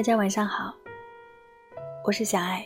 [0.00, 0.74] 大家晚上好，
[2.06, 2.64] 我是小爱。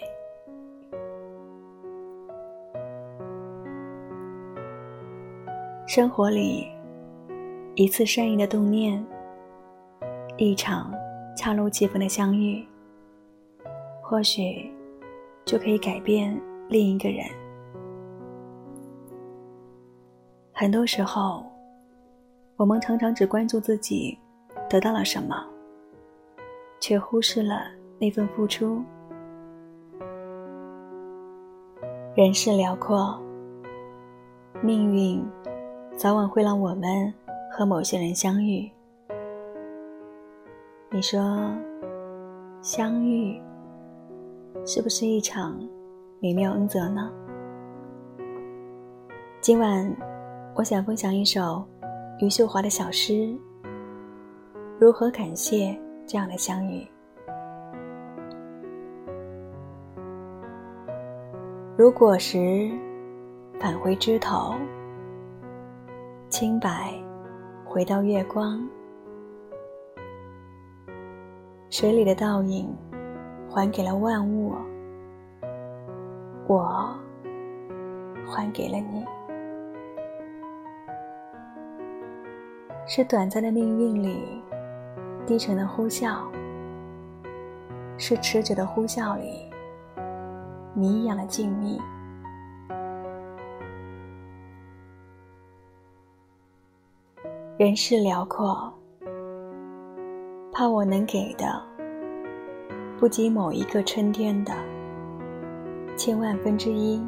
[5.85, 6.69] 生活里，
[7.75, 9.05] 一次善意的动念，
[10.37, 10.95] 一场
[11.37, 12.65] 恰如其分的相遇，
[14.01, 14.73] 或许
[15.45, 17.27] 就可以改变另一个人。
[20.53, 21.45] 很多时候，
[22.55, 24.17] 我们常常只关注自己。
[24.71, 25.45] 得到了什么，
[26.87, 27.63] 却忽视了
[27.99, 28.85] 那份付出。
[32.15, 33.19] 人世辽阔，
[34.61, 35.25] 命运
[35.97, 37.11] 早晚会让我们
[37.51, 38.71] 和某些人相遇。
[40.91, 41.51] 你说，
[42.61, 43.41] 相遇
[44.67, 45.59] 是不是一场
[46.21, 47.11] 美妙恩泽呢？
[49.41, 49.91] 今晚，
[50.55, 51.65] 我想分享一首
[52.21, 53.35] 余秀华的小诗。
[54.79, 55.75] 如何感谢
[56.07, 56.87] 这样的相遇？
[61.77, 62.71] 如果时
[63.59, 64.55] 返回枝头，
[66.29, 66.95] 清白
[67.65, 68.65] 回到月光，
[71.69, 72.73] 水里的倒影
[73.51, 74.55] 还给了万物，
[76.47, 76.95] 我
[78.25, 79.05] 还给了你，
[82.87, 84.43] 是短暂的命运里。
[85.27, 86.19] 低沉的呼啸，
[87.97, 89.51] 是持久的呼啸里
[90.75, 91.81] 谜一样的静谧。
[97.57, 98.71] 人世辽阔，
[100.53, 101.63] 怕我能给的
[102.99, 104.53] 不及某一个春天的
[105.97, 107.03] 千万分之一。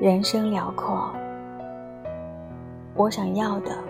[0.00, 1.12] 人生辽阔，
[2.94, 3.89] 我想要的。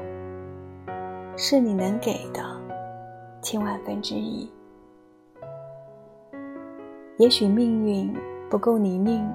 [1.43, 2.45] 是你能给的
[3.41, 4.47] 千万分之一。
[7.17, 8.15] 也许命运
[8.51, 9.27] 不够泥泞，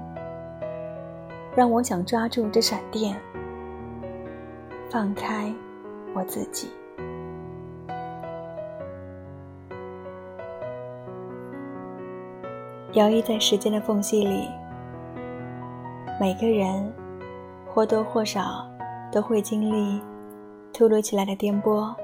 [1.56, 3.20] 让我想抓住这闪电，
[4.88, 5.52] 放开
[6.14, 6.70] 我自己。
[12.92, 14.48] 摇曳在时间的缝隙里，
[16.22, 16.94] 每个人
[17.74, 18.64] 或多或少
[19.12, 20.00] 都会经历。
[20.78, 21.96] 突如其来的颠簸，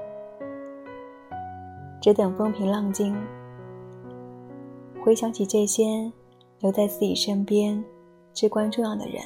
[2.00, 3.14] 只等风平浪静。
[5.04, 6.10] 回想起这些
[6.60, 7.84] 留在自己身边
[8.32, 9.22] 至关重要的人，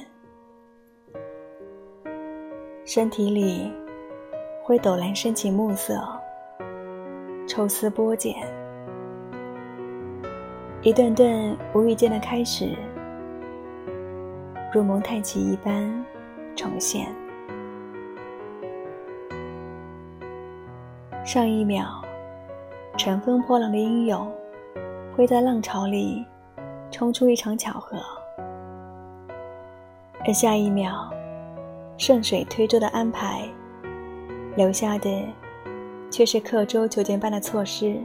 [2.84, 3.70] 身体里
[4.64, 5.94] 会陡然升起暮色，
[7.46, 8.34] 抽丝剥茧，
[10.82, 12.74] 一段段无意间的开始，
[14.72, 16.04] 如蒙太奇一般
[16.56, 17.06] 重现。
[21.26, 21.84] 上一秒，
[22.96, 24.30] 乘风破浪的英勇，
[25.16, 26.24] 会在浪潮里
[26.92, 27.98] 冲出一场巧合；
[30.24, 31.10] 而下一秒，
[31.98, 33.42] 顺水推舟的安排，
[34.54, 35.28] 留下的
[36.12, 38.00] 却是刻舟求剑般的错失。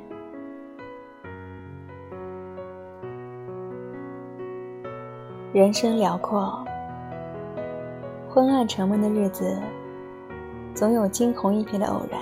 [5.53, 6.65] 人生辽阔，
[8.27, 9.61] 昏暗沉闷的日子，
[10.73, 12.19] 总有惊鸿一瞥的偶然。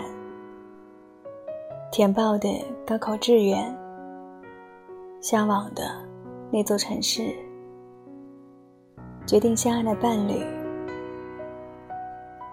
[1.91, 2.47] 填报的
[2.85, 3.75] 高考志愿，
[5.22, 5.83] 向往的
[6.51, 7.35] 那座城市，
[9.25, 10.45] 决定相爱的伴侣。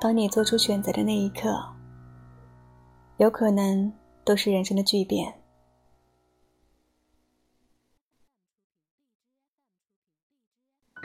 [0.00, 1.62] 当你做出选择的那一刻，
[3.18, 3.92] 有可能
[4.24, 5.32] 都是人生的巨变。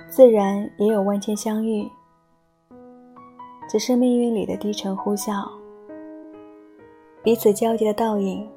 [0.09, 1.89] 自然也有万千相遇，
[3.69, 5.60] 只是命运里的低沉呼啸。
[7.23, 8.49] 彼此交集的倒影，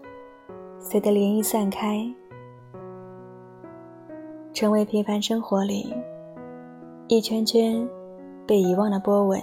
[0.79, 2.03] 随着涟漪散开，
[4.55, 5.95] 成为平凡生活里
[7.07, 7.87] 一圈圈
[8.47, 9.39] 被遗忘的波纹。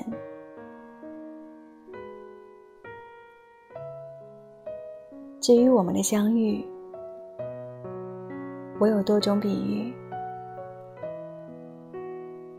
[5.40, 6.66] 至于我们的相遇，
[8.80, 9.94] 我有多种比喻，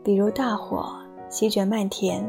[0.01, 0.95] 比如大火
[1.27, 2.25] 席卷漫天，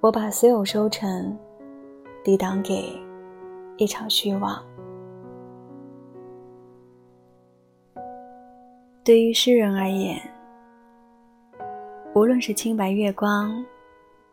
[0.00, 1.38] 我把所有收成。
[2.22, 2.92] 抵挡给
[3.76, 4.62] 一场虚妄。
[9.02, 10.20] 对于诗人而言，
[12.14, 13.64] 无论是清白月光，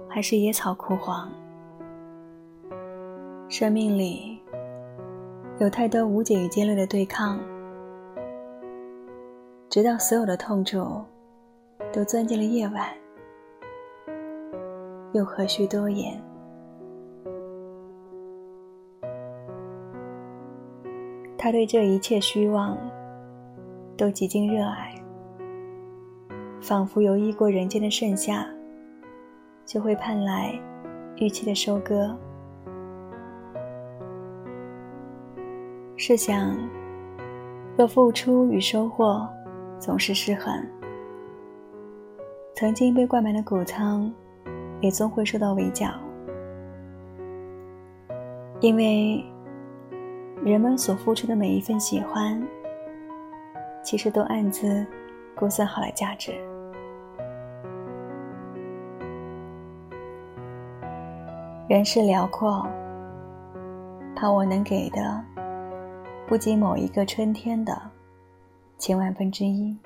[0.10, 1.32] 还是野草枯黄，
[3.48, 4.40] 生命里
[5.60, 7.40] 有太多无解与尖锐的对抗，
[9.70, 11.02] 直到所有的痛楚
[11.94, 12.90] 都钻进了夜晚，
[15.14, 16.22] 又何须多言？
[21.38, 22.76] 他对这一切虚妄
[23.96, 24.94] 都极尽热爱，
[26.60, 28.46] 仿佛游弋过人间的盛夏，
[29.66, 30.60] 就会盼来
[31.18, 32.18] 预期的收割。
[35.96, 36.58] 试想，
[37.78, 39.28] 若付出与收获
[39.80, 40.54] 总是失衡，
[42.56, 44.12] 曾经被灌满的谷仓，
[44.82, 45.92] 也终会受到围剿。
[48.60, 49.24] 因为
[50.48, 52.42] 人们所付出的每一份喜欢，
[53.84, 54.86] 其实都暗自
[55.36, 56.32] 估算好了价值。
[61.68, 62.66] 人世辽阔，
[64.16, 65.22] 怕我能给的。
[66.26, 67.82] 不及某一个春天的
[68.78, 69.78] 千万分之一。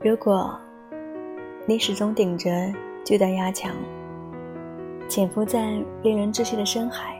[0.00, 0.58] 如果
[1.66, 2.50] 你始终顶着
[3.04, 3.72] 巨大压强，
[5.08, 5.72] 潜伏在
[6.02, 7.14] 令人窒息的深海；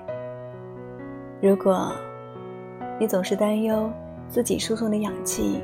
[1.40, 1.92] 如果
[2.98, 3.90] 你总是担忧
[4.28, 5.62] 自己输送的氧气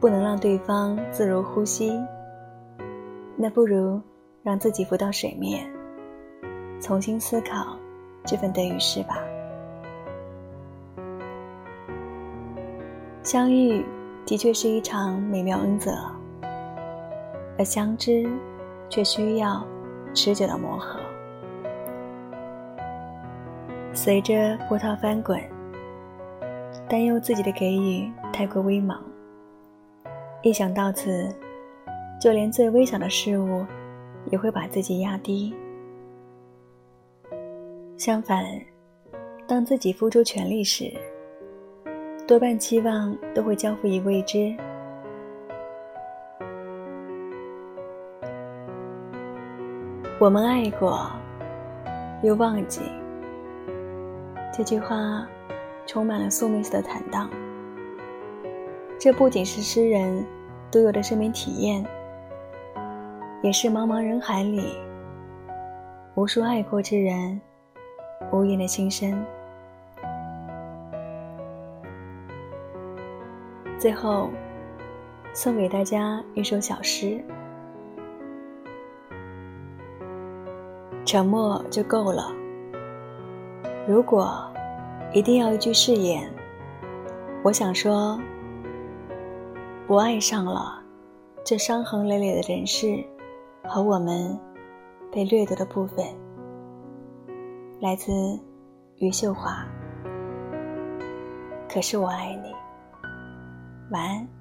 [0.00, 1.98] 不能让对方自如呼吸，
[3.36, 4.00] 那不如
[4.42, 5.66] 让自己浮到水面，
[6.80, 7.76] 重新思考。
[8.28, 9.20] 这份得与失吧。
[13.22, 13.86] 相遇
[14.24, 15.92] 的确是一场美妙恩泽，
[17.56, 18.28] 而相知
[18.88, 19.64] 却需要
[20.12, 20.98] 持久的磨合。
[23.96, 25.40] 随着波涛翻滚，
[26.86, 28.98] 担忧自己的给予太过微茫，
[30.42, 31.34] 一想到此，
[32.20, 33.64] 就连最微小的事物
[34.30, 35.56] 也会把自己压低。
[37.96, 38.44] 相反，
[39.46, 40.92] 当自己付出全力时，
[42.28, 44.54] 多半期望都会交付于未知。
[50.20, 51.10] 我们爱过，
[52.22, 52.82] 又忘记。
[54.56, 55.28] 这句话
[55.84, 57.28] 充满了宿命似的坦荡。
[58.98, 60.24] 这不仅是诗人
[60.72, 61.84] 独有的生命体验，
[63.42, 64.74] 也是茫茫人海里
[66.14, 67.38] 无数爱过之人。
[68.32, 69.22] 无言的心声。
[73.78, 74.30] 最后，
[75.34, 77.22] 送给大家一首小诗：
[81.04, 82.32] 沉默就够了。
[83.88, 84.52] 如果
[85.12, 86.28] 一定要一句誓言，
[87.44, 88.20] 我想说：
[89.86, 90.82] 我爱上了
[91.44, 93.04] 这伤痕累累的人世
[93.62, 94.36] 和我们
[95.12, 96.04] 被掠夺的部分。
[97.80, 98.10] 来自
[98.96, 99.64] 余秀华。
[101.68, 102.52] 可是我爱你，
[103.92, 104.35] 晚安。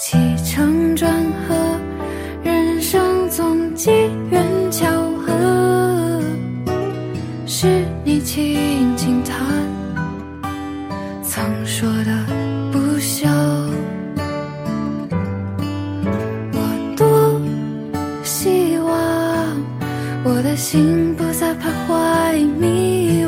[0.00, 1.12] 起承转
[1.48, 1.56] 合，
[2.44, 3.90] 人生总机
[4.30, 4.86] 缘巧
[5.26, 6.22] 合，
[7.46, 9.36] 是你轻轻弹，
[11.24, 12.24] 曾说的
[12.70, 13.26] 不朽。
[16.52, 16.60] 我
[16.96, 17.40] 多
[18.22, 18.94] 希望，
[20.22, 23.27] 我的心不再徘徊迷惘，